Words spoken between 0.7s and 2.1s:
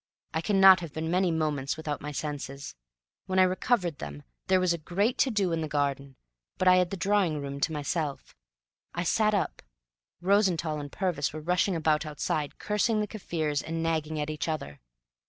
have been many moments without